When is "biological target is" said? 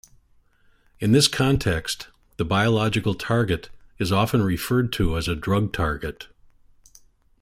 2.43-4.11